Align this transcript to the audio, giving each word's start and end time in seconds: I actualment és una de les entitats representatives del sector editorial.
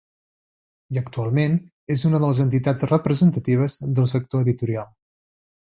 I 0.95 0.99
actualment 1.01 1.59
és 1.97 2.07
una 2.11 2.23
de 2.25 2.31
les 2.31 2.41
entitats 2.47 2.89
representatives 2.95 3.79
del 4.01 4.13
sector 4.17 4.47
editorial. 4.49 4.95